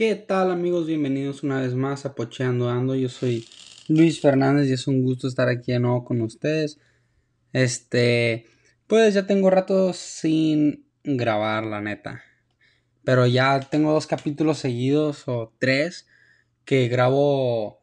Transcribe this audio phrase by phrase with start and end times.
[0.00, 0.86] ¿Qué tal amigos?
[0.86, 2.94] Bienvenidos una vez más a Pocheando Ando.
[2.94, 3.46] Yo soy
[3.86, 6.80] Luis Fernández y es un gusto estar aquí de nuevo con ustedes.
[7.52, 8.46] Este,
[8.86, 12.22] pues ya tengo rato sin grabar, la neta.
[13.04, 16.06] Pero ya tengo dos capítulos seguidos o tres
[16.64, 17.82] que grabo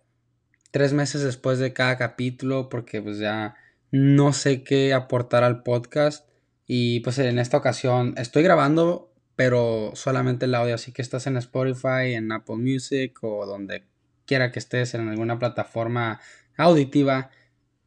[0.71, 3.53] tres meses después de cada capítulo porque pues ya
[3.91, 6.27] no sé qué aportar al podcast.
[6.65, 10.75] Y pues en esta ocasión estoy grabando pero solamente el audio.
[10.75, 13.83] Así que estás en Spotify, en Apple Music o donde
[14.25, 16.19] quiera que estés en alguna plataforma
[16.57, 17.29] auditiva,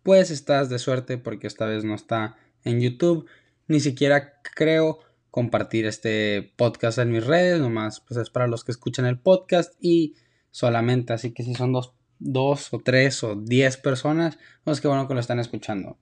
[0.05, 3.27] pues estás de suerte porque esta vez no está en YouTube.
[3.67, 5.01] Ni siquiera creo
[5.33, 9.75] compartir este podcast en mis redes, nomás pues es para los que escuchan el podcast
[9.81, 10.15] y
[10.53, 15.09] solamente, así que si son dos, dos o tres o diez personas, pues qué bueno
[15.09, 15.99] que lo están escuchando.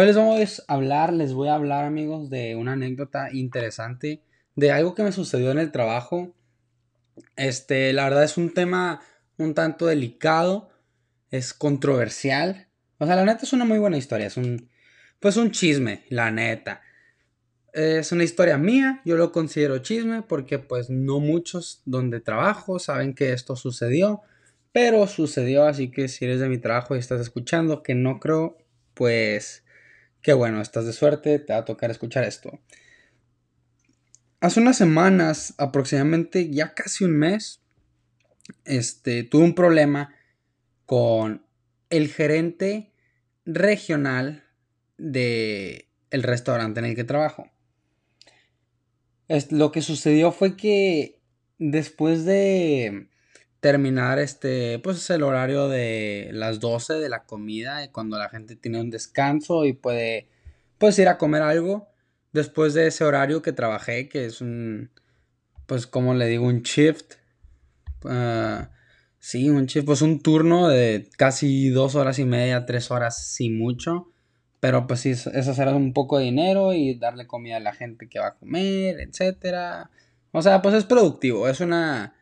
[0.00, 4.22] Hoy les vamos a hablar, les voy a hablar amigos de una anécdota interesante,
[4.54, 6.36] de algo que me sucedió en el trabajo.
[7.34, 9.00] Este, la verdad es un tema
[9.38, 10.70] un tanto delicado,
[11.32, 12.68] es controversial.
[12.98, 14.70] O sea, la neta es una muy buena historia, es un,
[15.18, 16.80] pues un chisme, la neta.
[17.72, 23.16] Es una historia mía, yo lo considero chisme porque pues no muchos donde trabajo saben
[23.16, 24.22] que esto sucedió,
[24.70, 28.58] pero sucedió, así que si eres de mi trabajo y estás escuchando, que no creo,
[28.94, 29.64] pues
[30.28, 32.60] Qué bueno, estás de suerte, te va a tocar escuchar esto.
[34.40, 37.62] Hace unas semanas, aproximadamente ya casi un mes,
[38.66, 40.14] este, tuve un problema
[40.84, 41.46] con
[41.88, 42.92] el gerente
[43.46, 44.44] regional
[44.98, 47.50] de el restaurante en el que trabajo.
[49.48, 51.22] lo que sucedió fue que
[51.56, 53.08] después de
[53.60, 58.56] terminar este, pues es el horario de las 12 de la comida, cuando la gente
[58.56, 60.28] tiene un descanso y puede,
[60.78, 61.88] pues ir a comer algo.
[62.32, 64.90] Después de ese horario que trabajé, que es un,
[65.66, 67.14] pues como le digo, un shift.
[68.04, 68.66] Uh,
[69.18, 73.50] sí, un shift, pues un turno de casi dos horas y media, tres horas, si
[73.50, 74.12] mucho.
[74.60, 78.08] Pero pues sí, es hacer un poco de dinero y darle comida a la gente
[78.08, 79.90] que va a comer, etcétera.
[80.32, 82.14] O sea, pues es productivo, es una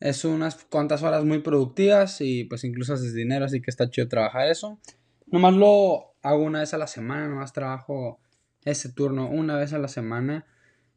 [0.00, 4.08] es unas cuantas horas muy productivas y pues incluso haces dinero, así que está chido
[4.08, 4.78] trabajar eso.
[5.26, 8.20] Nomás lo hago una vez a la semana, nomás trabajo
[8.64, 10.46] ese turno una vez a la semana.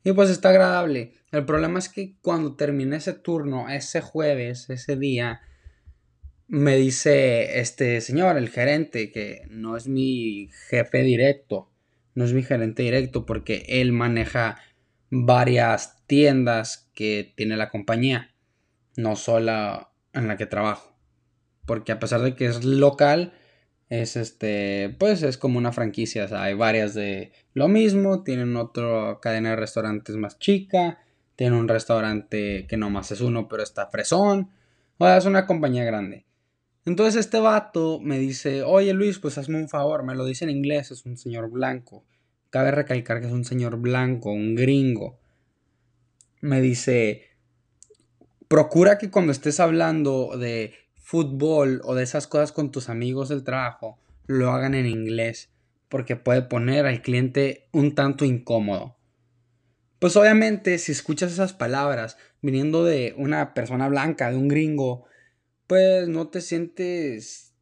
[0.04, 1.14] Y pues está agradable.
[1.32, 5.42] El problema es que cuando terminé ese turno, ese jueves, ese día,
[6.48, 11.70] me dice este señor, el gerente, que no es mi jefe directo,
[12.16, 14.58] no es mi gerente directo porque él maneja
[15.10, 18.34] varias tiendas que tiene la compañía
[19.00, 20.96] no sola en la que trabajo.
[21.66, 23.34] Porque a pesar de que es local,
[23.90, 28.56] es este, pues es como una franquicia, o sea, hay varias de lo mismo, tienen
[28.56, 31.00] otra cadena de restaurantes más chica,
[31.36, 34.52] tienen un restaurante que no más es uno, pero está fresón,
[34.98, 36.26] o sea, es una compañía grande.
[36.86, 40.52] Entonces este vato me dice, oye Luis, pues hazme un favor, me lo dice en
[40.52, 42.04] inglés, es un señor blanco.
[42.50, 45.20] Cabe recalcar que es un señor blanco, un gringo.
[46.42, 47.29] Me dice,
[48.50, 53.44] procura que cuando estés hablando de fútbol o de esas cosas con tus amigos del
[53.44, 55.50] trabajo, lo hagan en inglés,
[55.88, 58.98] porque puede poner al cliente un tanto incómodo.
[60.00, 65.06] Pues obviamente si escuchas esas palabras viniendo de una persona blanca, de un gringo,
[65.68, 67.54] pues no te sientes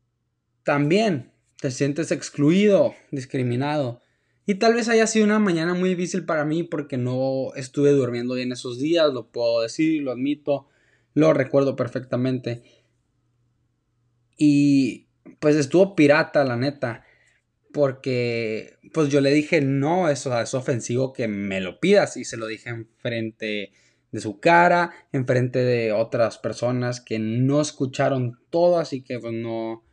[0.64, 4.02] tan bien, te sientes excluido, discriminado.
[4.46, 8.36] Y tal vez haya sido una mañana muy difícil para mí porque no estuve durmiendo
[8.36, 10.70] bien esos días, lo puedo decir, lo admito.
[11.18, 12.62] Lo recuerdo perfectamente.
[14.38, 15.08] Y
[15.40, 17.06] pues estuvo pirata, la neta.
[17.74, 22.18] Porque pues yo le dije, no, eso es ofensivo que me lo pidas.
[22.18, 23.72] Y se lo dije enfrente
[24.12, 29.84] de su cara, enfrente de otras personas que no escucharon todo, así que pues no...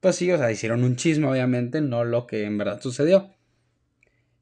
[0.00, 3.28] Pues sí, o sea, hicieron un chisme, obviamente, no lo que en verdad sucedió.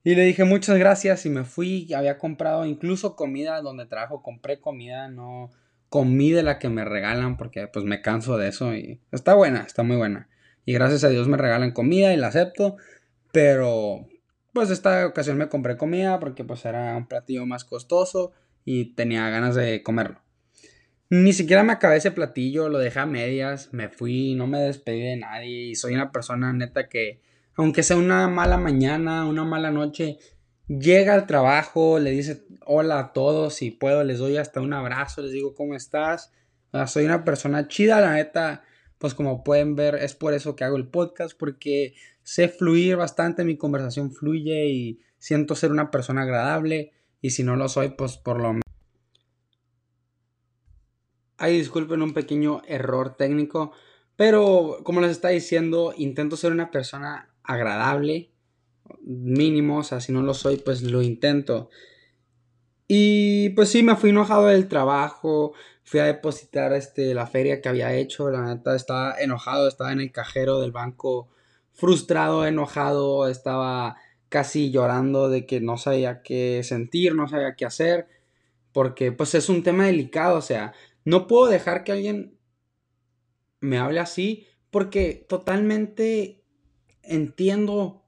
[0.05, 4.61] Y le dije muchas gracias y me fui, había comprado incluso comida donde trabajo, compré
[4.61, 5.51] comida, no,
[5.89, 9.63] comí de la que me regalan porque pues me canso de eso y está buena,
[9.63, 10.29] está muy buena.
[10.65, 12.77] Y gracias a Dios me regalan comida y la acepto,
[13.33, 14.07] pero
[14.53, 18.33] pues esta ocasión me compré comida porque pues era un platillo más costoso
[18.65, 20.21] y tenía ganas de comerlo.
[21.11, 25.01] Ni siquiera me acabé ese platillo, lo dejé a medias, me fui, no me despedí
[25.01, 27.21] de nadie y soy una persona neta que
[27.55, 30.19] aunque sea una mala mañana, una mala noche,
[30.69, 35.23] llega al trabajo, le dice hola a todos, si puedo les doy hasta un abrazo,
[35.23, 36.33] les digo cómo estás.
[36.87, 38.63] soy una persona chida, la neta,
[38.99, 43.45] pues como pueden ver es por eso que hago el podcast, porque sé fluir bastante,
[43.45, 48.17] mi conversación fluye y siento ser una persona agradable y si no lo soy, pues
[48.17, 48.63] por lo menos
[51.41, 53.71] Ay, disculpen un pequeño error técnico,
[54.17, 58.33] pero como les está diciendo, intento ser una persona agradable,
[59.03, 61.71] mínimo, o sea, si no lo soy, pues lo intento.
[62.87, 65.53] Y pues sí, me fui enojado del trabajo,
[65.85, 70.01] fui a depositar este, la feria que había hecho, la neta estaba enojado, estaba en
[70.01, 71.29] el cajero del banco,
[71.73, 73.97] frustrado, enojado, estaba
[74.29, 78.09] casi llorando de que no sabía qué sentir, no sabía qué hacer,
[78.73, 80.73] porque pues es un tema delicado, o sea,
[81.05, 82.39] no puedo dejar que alguien
[83.61, 86.45] me hable así porque totalmente
[87.03, 88.05] entiendo,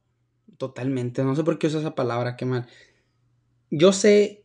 [0.60, 2.66] totalmente, no sé por qué uso esa palabra, qué mal.
[3.70, 4.44] Yo sé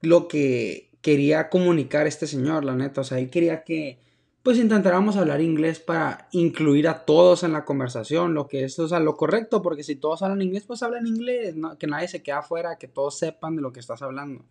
[0.00, 3.98] lo que quería comunicar este señor, la neta, o sea, él quería que
[4.44, 8.86] pues intentáramos hablar inglés para incluir a todos en la conversación, lo que es, o
[8.86, 12.36] sea, lo correcto, porque si todos hablan inglés, pues hablan inglés, que nadie se quede
[12.36, 14.44] afuera, que todos sepan de lo que estás hablando.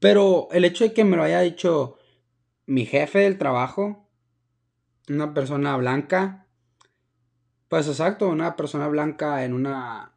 [0.00, 1.96] Pero el hecho de que me lo haya dicho
[2.66, 4.08] mi jefe del trabajo,
[5.08, 6.47] una persona blanca,
[7.68, 10.12] pues exacto, una persona blanca en una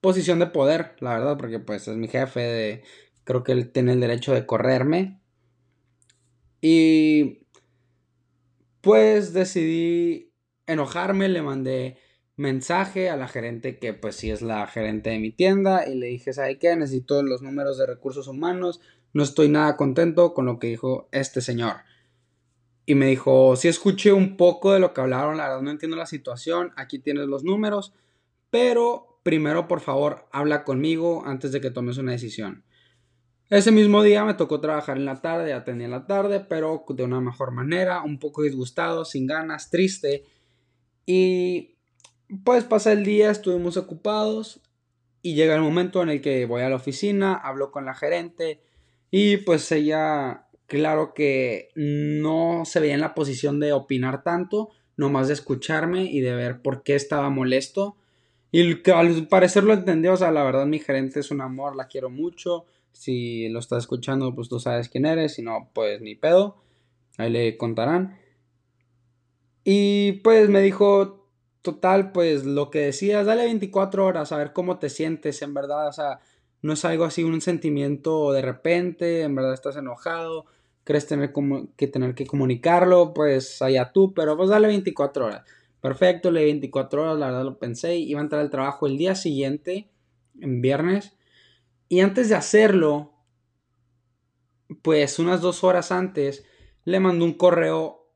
[0.00, 2.84] posición de poder, la verdad, porque pues es mi jefe, de,
[3.24, 5.20] creo que él tiene el derecho de correrme.
[6.60, 7.46] Y
[8.80, 10.32] pues decidí
[10.66, 11.98] enojarme, le mandé
[12.36, 16.06] mensaje a la gerente que pues sí es la gerente de mi tienda y le
[16.06, 16.74] dije, ¿sabe qué?
[16.76, 18.80] Necesito los números de recursos humanos,
[19.12, 21.76] no estoy nada contento con lo que dijo este señor.
[22.84, 25.96] Y me dijo, sí escuché un poco de lo que hablaron, la verdad no entiendo
[25.96, 27.92] la situación, aquí tienes los números,
[28.50, 32.64] pero primero por favor habla conmigo antes de que tomes una decisión.
[33.50, 37.04] Ese mismo día me tocó trabajar en la tarde, atendí en la tarde, pero de
[37.04, 40.24] una mejor manera, un poco disgustado, sin ganas, triste.
[41.04, 41.76] Y
[42.44, 44.62] pues pasa el día, estuvimos ocupados
[45.20, 48.62] y llega el momento en el que voy a la oficina, hablo con la gerente
[49.10, 55.28] y pues ella, claro que no se veía en la posición de opinar tanto, nomás
[55.28, 57.96] de escucharme y de ver por qué estaba molesto.
[58.50, 61.88] Y al parecer lo entendió, o sea, la verdad mi gerente es un amor, la
[61.88, 62.64] quiero mucho.
[62.92, 66.56] Si lo estás escuchando, pues tú sabes quién eres, si no, pues ni pedo.
[67.18, 68.18] Ahí le contarán.
[69.64, 71.28] Y pues me dijo,
[71.60, 75.88] total, pues lo que decías, dale 24 horas a ver cómo te sientes, en verdad,
[75.88, 76.20] o sea,
[76.62, 80.46] no es algo así, un sentimiento de repente, en verdad estás enojado,
[80.84, 81.32] crees tener
[81.76, 85.42] que tener que comunicarlo, pues allá tú, pero pues dale 24 horas.
[85.80, 89.14] Perfecto, le 24 horas, la verdad lo pensé, iba a entrar al trabajo el día
[89.14, 89.90] siguiente,
[90.40, 91.16] en viernes,
[91.88, 93.12] y antes de hacerlo,
[94.82, 96.44] pues unas dos horas antes,
[96.84, 98.08] le mandó un correo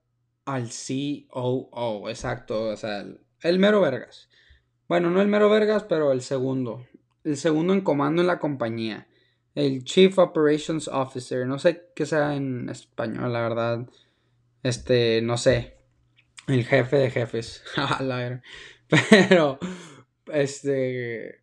[0.45, 3.05] al COO, exacto, o sea,
[3.43, 4.29] el mero vergas.
[4.89, 6.87] Bueno, no el mero vergas, pero el segundo,
[7.25, 9.09] el segundo en comando en la compañía,
[9.57, 13.89] el Chief Operations Officer, no sé qué sea en español, la verdad,
[14.63, 15.79] este, no sé,
[16.47, 17.65] el jefe de jefes,
[19.11, 19.59] pero,
[20.33, 21.41] este,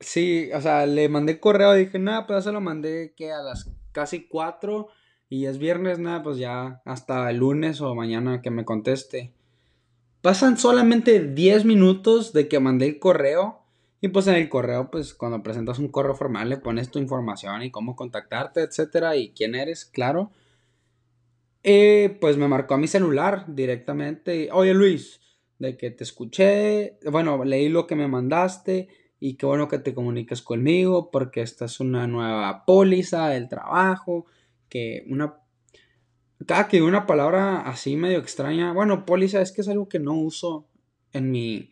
[0.00, 3.70] sí, o sea, le mandé correo, dije, nada, pues se lo mandé que a las
[3.92, 4.88] casi cuatro
[5.28, 9.34] y es viernes, nada, pues ya hasta el lunes o mañana que me conteste.
[10.22, 13.59] Pasan solamente 10 minutos de que mandé el correo
[14.00, 17.62] y pues en el correo, pues cuando presentas un correo formal le pones tu información
[17.62, 20.30] y cómo contactarte, etcétera, y quién eres, claro.
[21.62, 24.48] Eh, pues me marcó a mi celular directamente.
[24.52, 25.20] Oye Luis,
[25.58, 28.88] de que te escuché, bueno, leí lo que me mandaste
[29.18, 34.26] y qué bueno que te comuniques conmigo porque esta es una nueva póliza del trabajo,
[34.68, 35.36] que una...
[36.46, 40.14] Cada que una palabra así medio extraña, bueno, póliza es que es algo que no
[40.14, 40.70] uso
[41.12, 41.68] en mi,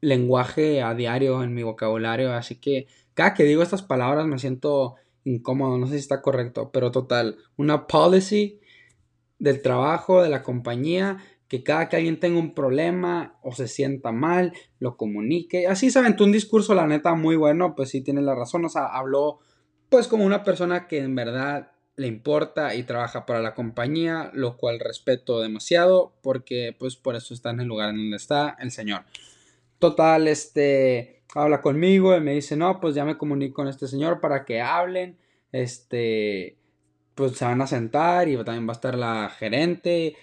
[0.00, 4.94] lenguaje a diario en mi vocabulario, así que cada que digo estas palabras me siento
[5.24, 8.60] incómodo, no sé si está correcto, pero total, una policy
[9.38, 14.12] del trabajo, de la compañía, que cada que alguien tenga un problema o se sienta
[14.12, 15.66] mal, lo comunique.
[15.66, 18.68] Así se aventó un discurso, la neta, muy bueno, pues sí tiene la razón, o
[18.68, 19.38] sea, habló
[19.88, 24.56] pues como una persona que en verdad le importa y trabaja para la compañía, lo
[24.56, 28.70] cual respeto demasiado porque pues por eso está en el lugar en donde está el
[28.70, 29.02] señor.
[29.78, 34.20] Total, este, habla conmigo y me dice, no, pues ya me comunico con este señor
[34.20, 35.18] para que hablen,
[35.52, 36.56] este,
[37.14, 40.16] pues se van a sentar y también va a estar la gerente,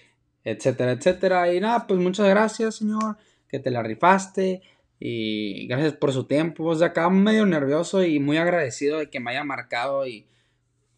[0.44, 1.52] etcétera, etcétera.
[1.52, 3.16] Y nada, pues muchas gracias, señor,
[3.48, 4.62] que te la rifaste
[4.98, 6.64] y gracias por su tiempo.
[6.64, 10.26] Pues de acá medio nervioso y muy agradecido de que me haya marcado y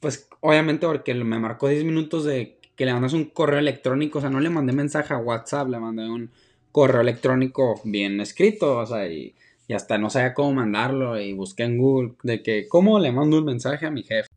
[0.01, 4.21] pues obviamente porque me marcó 10 minutos de que le mandas un correo electrónico, o
[4.21, 6.31] sea, no le mandé mensaje a WhatsApp, le mandé un
[6.73, 9.35] correo electrónico bien escrito, o sea, y,
[9.75, 13.45] hasta no sabía cómo mandarlo y busqué en Google de que cómo le mando un
[13.45, 14.29] mensaje a mi jefe.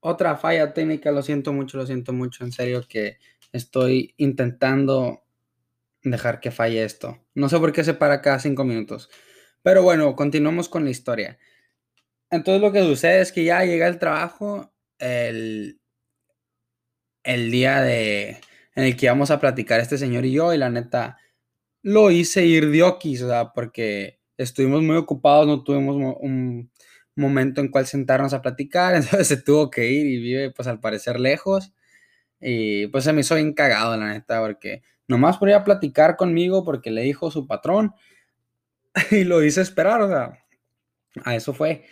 [0.00, 3.18] otra falla técnica, lo siento mucho, lo siento mucho, en serio que
[3.52, 5.22] estoy intentando
[6.02, 7.18] dejar que falle esto.
[7.34, 9.10] No sé por qué se para cada cinco minutos.
[9.62, 11.38] Pero bueno, continuamos con la historia.
[12.30, 15.80] Entonces lo que sucede es que ya llega el trabajo el,
[17.24, 18.40] el día de,
[18.74, 21.18] en el que íbamos a platicar este señor y yo y la neta
[21.82, 26.70] lo hice ir de okis, o sea, porque estuvimos muy ocupados, no tuvimos un
[27.16, 30.80] momento en cual sentarnos a platicar, entonces se tuvo que ir y vive pues al
[30.80, 31.72] parecer lejos.
[32.40, 36.16] Y pues se me hizo bien cagado, la neta, porque nomás por ir a platicar
[36.16, 37.92] conmigo porque le dijo su patrón
[39.10, 40.44] y lo hice esperar, o sea,
[41.24, 41.84] a eso fue.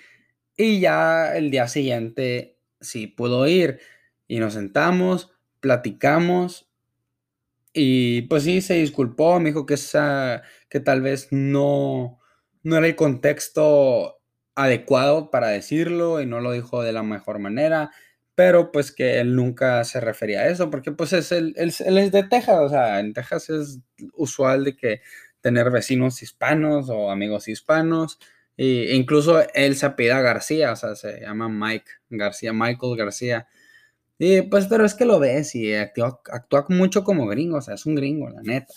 [0.56, 3.80] Y ya el día siguiente sí pudo ir
[4.26, 6.69] y nos sentamos, platicamos
[7.72, 12.18] y pues sí, se disculpó, me dijo que, esa, que tal vez no,
[12.62, 14.20] no era el contexto
[14.54, 17.90] adecuado para decirlo y no lo dijo de la mejor manera,
[18.34, 22.12] pero pues que él nunca se refería a eso, porque pues es él, él, es
[22.12, 23.80] de Texas, o sea, en Texas es
[24.14, 25.00] usual de que
[25.40, 28.18] tener vecinos hispanos o amigos hispanos,
[28.56, 33.48] e incluso él se apellida García, o sea, se llama Mike García, Michael García.
[34.22, 36.20] Y pues, pero es que lo ves y actúa,
[36.68, 38.74] mucho como gringo, o sea, es un gringo, la neta.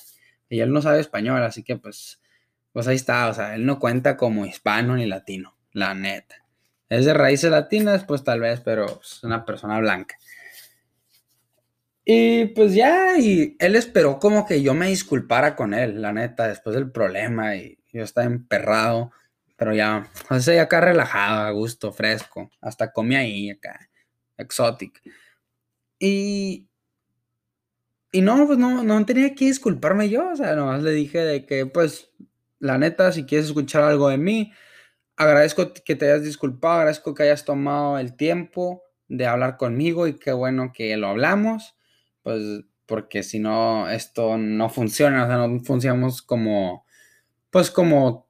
[0.48, 2.22] Y él no sabe español, así que pues,
[2.72, 6.36] pues ahí está, o sea, él no cuenta como hispano ni latino la neta.
[6.88, 10.16] Es de raíces latinas, pues tal vez, pero es una persona blanca.
[12.06, 16.48] Y pues ya, y él esperó como que yo me disculpara con él, la neta,
[16.48, 19.12] después del problema, y yo estaba emperrado,
[19.58, 23.90] pero ya, o sea, acá relajado, a gusto, fresco, hasta comí ahí, acá,
[24.38, 25.02] exótico.
[26.06, 26.68] Y,
[28.12, 31.46] y no, pues no, no tenía que disculparme yo, o sea, nomás le dije de
[31.46, 32.12] que, pues,
[32.60, 34.52] la neta, si quieres escuchar algo de mí,
[35.16, 40.20] agradezco que te hayas disculpado, agradezco que hayas tomado el tiempo de hablar conmigo y
[40.20, 41.74] qué bueno que lo hablamos,
[42.22, 46.86] pues porque si no, esto no funciona, o sea, no funcionamos como,
[47.50, 48.28] pues como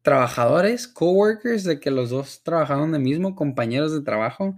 [0.00, 4.56] trabajadores, coworkers, de que los dos trabajaron de mismo, compañeros de trabajo,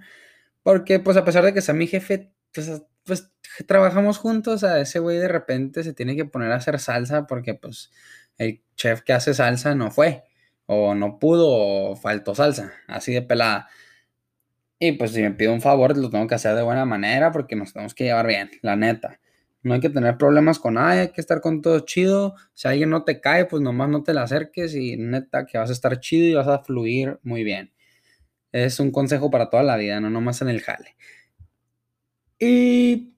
[0.66, 3.30] porque pues a pesar de que sea mi jefe, pues, pues
[3.68, 7.54] trabajamos juntos, a ese güey de repente se tiene que poner a hacer salsa porque
[7.54, 7.92] pues
[8.36, 10.24] el chef que hace salsa no fue
[10.66, 13.68] o no pudo, o faltó salsa, así de pelada.
[14.80, 17.54] Y pues si me pido un favor, lo tengo que hacer de buena manera porque
[17.54, 19.20] nos tenemos que llevar bien, la neta.
[19.62, 22.34] No hay que tener problemas con nadie, hay que estar con todo chido.
[22.54, 25.70] Si alguien no te cae, pues nomás no te le acerques y neta que vas
[25.70, 27.72] a estar chido y vas a fluir muy bien.
[28.64, 30.96] Es un consejo para toda la vida, no nomás en el jale.
[32.38, 33.14] Y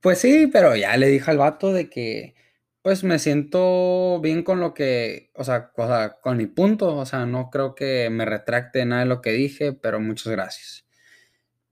[0.00, 2.34] pues sí, pero ya le dije al vato de que
[2.82, 5.72] pues me siento bien con lo que, o sea,
[6.22, 9.72] con mi punto, o sea, no creo que me retracte nada de lo que dije,
[9.72, 10.86] pero muchas gracias.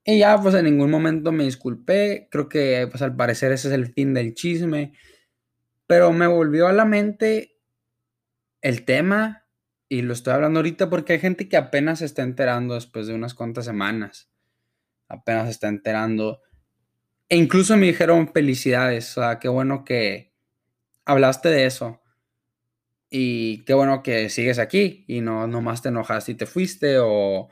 [0.04, 3.74] Y ya, pues en ningún momento me disculpé, creo que pues al parecer ese es
[3.74, 4.92] el fin del chisme,
[5.86, 7.56] pero me volvió a la mente
[8.60, 9.47] el tema
[9.88, 13.14] y lo estoy hablando ahorita porque hay gente que apenas se está enterando después de
[13.14, 14.30] unas cuantas semanas,
[15.08, 16.42] apenas se está enterando.
[17.28, 20.28] E incluso me dijeron felicidades, o sea, qué bueno que,
[21.08, 22.02] hablaste de eso.
[23.10, 27.48] Y qué bueno que sigues aquí y no nomás te enojaste y te fuiste o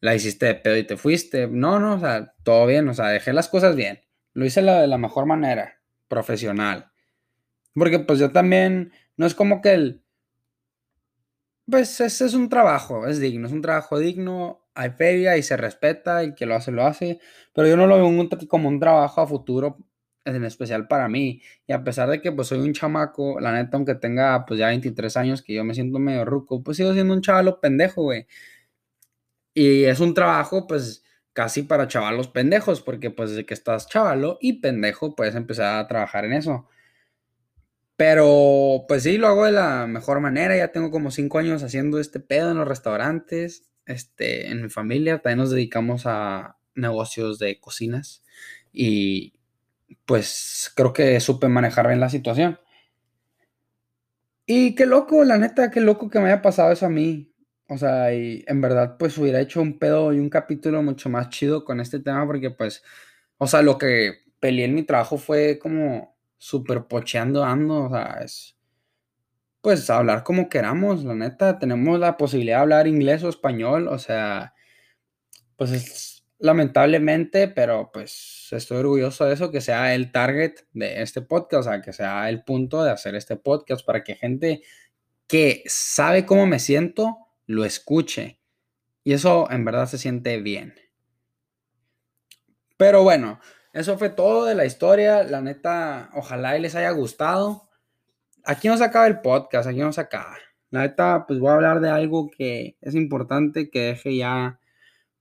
[0.00, 1.48] la hiciste de pedo y te fuiste.
[1.48, 4.00] No, no, o sea, todo bien, o sea, dejé las cosas bien.
[4.32, 6.92] Lo hice de la mejor manera, profesional.
[7.74, 10.03] Porque pues yo también, no es como que el...
[11.68, 15.56] Pues ese es un trabajo, es digno, es un trabajo digno, hay feria y se
[15.56, 17.20] respeta y que lo hace, lo hace,
[17.54, 19.78] pero yo no lo veo como un trabajo a futuro
[20.26, 21.40] en especial para mí.
[21.66, 24.68] Y a pesar de que pues soy un chamaco, la neta, aunque tenga pues ya
[24.68, 28.26] 23 años, que yo me siento medio ruco, pues sigo siendo un chavalo pendejo, güey.
[29.54, 34.38] Y es un trabajo pues casi para chavalos pendejos, porque pues desde que estás chavalo
[34.40, 36.68] y pendejo puedes empezar a trabajar en eso.
[37.96, 40.56] Pero pues sí, lo hago de la mejor manera.
[40.56, 43.70] Ya tengo como 5 años haciendo este pedo en los restaurantes.
[43.86, 48.22] Este, en mi familia también nos dedicamos a negocios de cocinas.
[48.72, 49.34] Y,
[50.06, 52.58] pues creo que supe manejar bien la situación.
[54.46, 57.32] Y qué loco, la neta, qué loco que me haya pasado eso a mí.
[57.68, 61.64] O sea, en verdad, pues hubiera hecho un pedo y un capítulo mucho más chido
[61.64, 62.82] con este tema, porque pues,
[63.38, 66.13] o sea, lo que peleé en mi trabajo fue como
[66.44, 68.54] súper pocheando ando, o sea, es,
[69.62, 73.98] pues hablar como queramos, la neta, tenemos la posibilidad de hablar inglés o español, o
[73.98, 74.52] sea,
[75.56, 81.22] pues es lamentablemente, pero pues estoy orgulloso de eso, que sea el target de este
[81.22, 84.60] podcast, o sea, que sea el punto de hacer este podcast para que gente
[85.26, 88.38] que sabe cómo me siento lo escuche.
[89.02, 90.74] Y eso en verdad se siente bien.
[92.76, 93.40] Pero bueno,
[93.74, 95.24] eso fue todo de la historia.
[95.24, 97.68] La neta, ojalá y les haya gustado.
[98.44, 100.36] Aquí no se acaba el podcast, aquí no se acaba.
[100.70, 104.60] La neta, pues voy a hablar de algo que es importante que deje ya,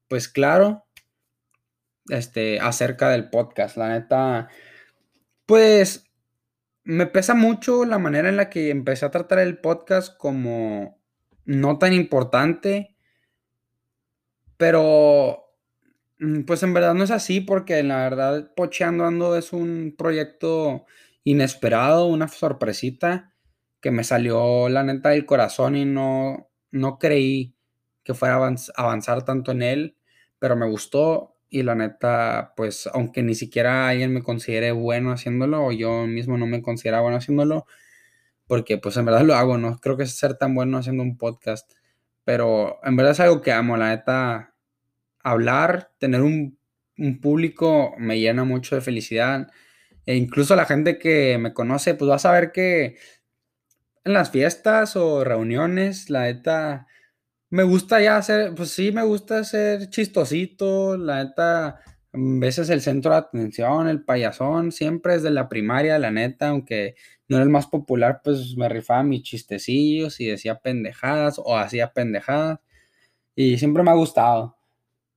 [0.08, 0.86] pues claro,
[2.10, 3.76] este, acerca del podcast.
[3.76, 4.50] La neta,
[5.48, 6.12] pues
[6.84, 11.00] me pesa mucho la manera en la que empecé a tratar el podcast como
[11.46, 12.96] no tan importante,
[14.58, 15.43] pero
[16.46, 20.86] pues en verdad no es así porque la verdad Pocheando Ando es un proyecto
[21.24, 23.34] inesperado, una sorpresita
[23.82, 27.56] que me salió la neta del corazón y no, no creí
[28.04, 29.98] que fuera a avanzar tanto en él,
[30.40, 35.66] pero me gustó y la neta, pues aunque ni siquiera alguien me considere bueno haciéndolo
[35.66, 37.66] o yo mismo no me considera bueno haciéndolo,
[38.48, 41.72] porque pues en verdad lo hago, no creo que ser tan bueno haciendo un podcast,
[42.24, 44.53] pero en verdad es algo que amo, la neta,
[45.24, 46.60] hablar, tener un,
[47.22, 49.50] público me llena mucho de felicidad.
[50.06, 52.98] E incluso la gente que me conoce, pues va a saber que
[54.04, 56.88] en las fiestas o reuniones, la neta,
[57.50, 61.78] me gusta ya hacer, pues sí, me gusta ser chistosito, la neta, a
[62.14, 66.96] veces el centro de atención, el payasón, siempre desde la primaria, la neta, aunque
[67.28, 71.94] no era el más popular, pues me rifaba mis chistecillos y decía pendejadas o hacía
[71.94, 72.60] pendejadas
[73.36, 74.58] y siempre me ha gustado.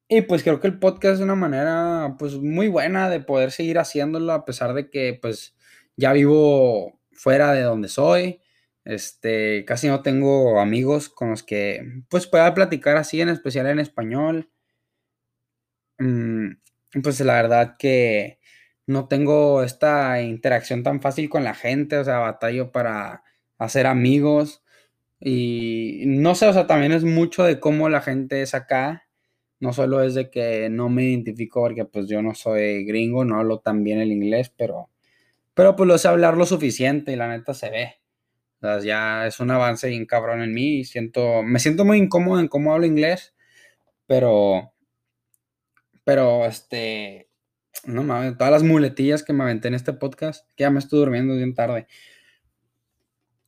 [0.08, 3.78] Y pues creo que el podcast es una manera pues muy buena de poder seguir
[3.78, 5.56] haciéndolo a pesar de que pues
[5.96, 8.40] ya vivo fuera de donde soy
[8.86, 13.80] este, casi no tengo amigos con los que pues pueda platicar así, en especial en
[13.80, 14.48] español.
[15.98, 16.52] Mm,
[17.02, 18.38] pues la verdad que
[18.86, 23.24] no tengo esta interacción tan fácil con la gente, o sea, batallo para
[23.58, 24.62] hacer amigos.
[25.20, 29.05] Y no sé, o sea, también es mucho de cómo la gente es acá.
[29.60, 33.38] No solo es de que no me identifico porque pues yo no soy gringo, no
[33.38, 34.90] hablo tan bien el inglés, pero,
[35.54, 37.94] pero pues lo sé hablar lo suficiente y la neta se ve
[38.82, 42.48] ya es un avance bien cabrón en mí y siento, me siento muy incómodo en
[42.48, 43.34] cómo hablo inglés,
[44.06, 44.72] pero,
[46.04, 47.28] pero, este,
[47.84, 51.00] no mames, todas las muletillas que me aventé en este podcast, que ya me estoy
[51.00, 51.86] durmiendo bien tarde.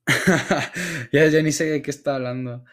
[1.12, 2.64] ya, ya ni sé de qué está hablando.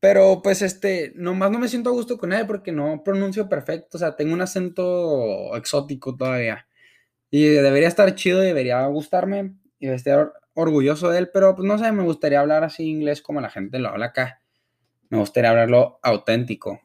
[0.00, 3.96] Pero pues este, nomás no me siento a gusto con él porque no pronuncio perfecto,
[3.96, 6.68] o sea, tengo un acento exótico todavía.
[7.30, 11.92] Y debería estar chido, debería gustarme y estar orgulloso de él, pero pues no sé,
[11.92, 14.40] me gustaría hablar así inglés como la gente lo habla acá.
[15.10, 16.80] Me gustaría hablarlo auténtico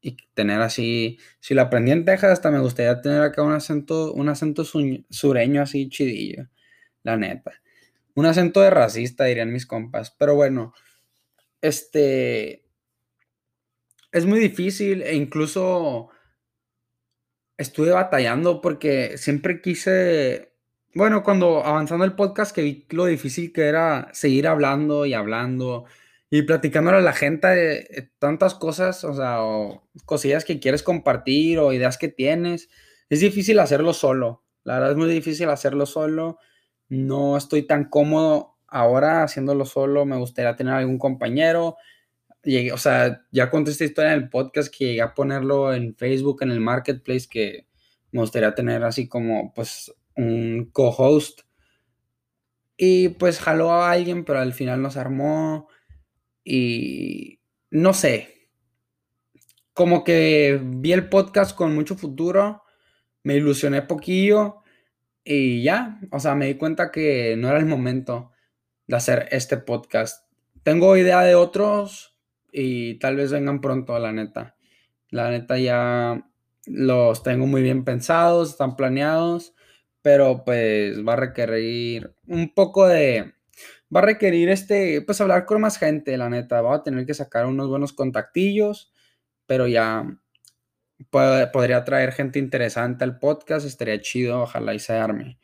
[0.00, 4.12] y tener así, si lo aprendí en Texas, hasta me gustaría tener acá un acento,
[4.12, 6.48] un acento sureño así chidillo,
[7.02, 7.52] la neta.
[8.14, 10.10] Un acento de racista, dirían mis compas.
[10.18, 10.72] Pero bueno,
[11.60, 12.64] este
[14.12, 16.10] es muy difícil e incluso
[17.56, 20.48] estuve batallando porque siempre quise
[20.94, 25.84] bueno, cuando avanzando el podcast que vi lo difícil que era seguir hablando y hablando
[26.30, 29.38] y platicándole a la gente de, tantas cosas, o sea,
[30.06, 32.68] cosillas que quieres compartir o ideas que tienes,
[33.10, 34.44] es difícil hacerlo solo.
[34.64, 36.38] La verdad es muy difícil hacerlo solo.
[36.88, 40.06] No estoy tan cómodo ahora haciéndolo solo.
[40.06, 41.76] Me gustaría tener algún compañero.
[42.42, 45.96] Llegué, o sea, ya conté esta historia en el podcast que llegué a ponerlo en
[45.96, 47.66] Facebook, en el marketplace, que
[48.12, 51.40] me gustaría tener así como, pues, un co-host.
[52.76, 55.68] Y pues jaló a alguien, pero al final nos armó.
[56.44, 58.50] Y no sé.
[59.72, 62.62] Como que vi el podcast con mucho futuro.
[63.24, 64.62] Me ilusioné poquillo.
[65.24, 66.00] Y ya.
[66.12, 68.30] O sea, me di cuenta que no era el momento
[68.88, 70.28] de hacer este podcast.
[70.64, 72.16] Tengo idea de otros.
[72.50, 74.56] Y tal vez vengan pronto, la neta.
[75.10, 76.26] La neta ya
[76.66, 79.54] los tengo muy bien pensados, están planeados
[80.02, 83.34] pero pues va a requerir un poco de,
[83.94, 87.14] va a requerir este, pues hablar con más gente, la neta, va a tener que
[87.14, 88.92] sacar unos buenos contactillos,
[89.46, 90.06] pero ya
[91.10, 95.38] podría traer gente interesante al podcast, estaría chido, ojalá y se arme.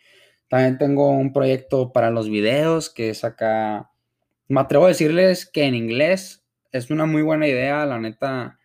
[0.48, 3.90] También tengo un proyecto para los videos que es acá,
[4.48, 8.58] me atrevo a decirles que en inglés es una muy buena idea, la neta,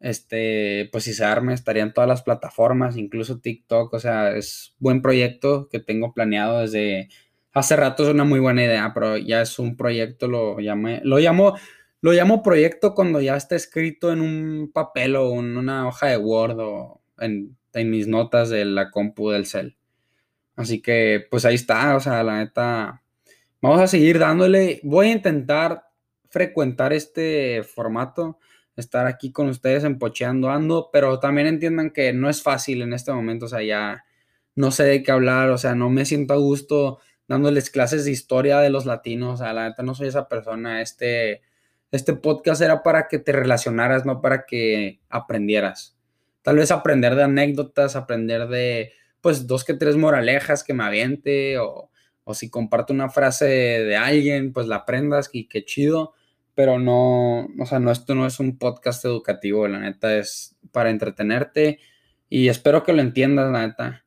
[0.00, 4.74] este, pues si se arme, estaría en todas las plataformas, incluso TikTok, o sea, es
[4.78, 7.08] buen proyecto que tengo planeado desde
[7.52, 11.18] hace rato, es una muy buena idea, pero ya es un proyecto, lo llamé, lo
[11.18, 11.54] llamo,
[12.00, 16.16] lo llamo proyecto cuando ya está escrito en un papel o en una hoja de
[16.16, 19.76] Word o en, en mis notas de la compu del cel.
[20.56, 23.02] Así que, pues ahí está, o sea, la neta,
[23.60, 25.84] vamos a seguir dándole, voy a intentar
[26.28, 28.38] frecuentar este formato
[28.76, 33.12] estar aquí con ustedes empocheando ando, pero también entiendan que no es fácil en este
[33.12, 34.04] momento, o sea, ya
[34.54, 38.10] no sé de qué hablar, o sea, no me siento a gusto dándoles clases de
[38.10, 41.42] historia de los latinos, o sea, la neta no soy esa persona, este,
[41.90, 45.96] este podcast era para que te relacionaras, no para que aprendieras.
[46.42, 51.58] Tal vez aprender de anécdotas, aprender de, pues, dos que tres moralejas que me aviente,
[51.58, 51.90] o,
[52.24, 56.14] o si comparto una frase de alguien, pues la aprendas y qué chido,
[56.54, 60.90] pero no, o sea, no, esto no es un podcast educativo, la neta es para
[60.90, 61.80] entretenerte
[62.28, 64.04] y espero que lo entiendas, la neta.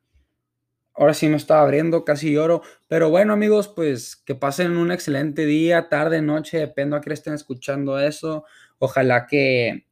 [0.95, 2.61] Ahora sí me estaba abriendo, casi lloro.
[2.87, 7.33] Pero bueno, amigos, pues que pasen un excelente día, tarde, noche, depende a que estén
[7.33, 8.45] escuchando eso.
[8.79, 9.84] Ojalá que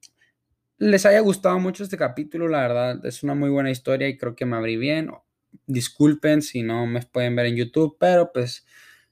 [0.84, 4.36] les haya gustado mucho este capítulo, la verdad, es una muy buena historia y creo
[4.36, 5.10] que me abrí bien.
[5.66, 8.66] Disculpen si no me pueden ver en YouTube, pero pues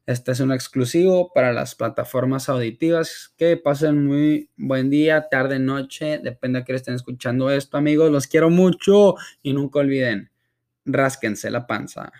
[0.05, 3.33] este es un exclusivo para las plataformas auditivas.
[3.37, 8.11] Que pasen muy buen día, tarde, noche, depende a que estén escuchando esto, amigos.
[8.11, 10.29] Los quiero mucho y nunca olviden,
[10.85, 12.11] rásquense la panza.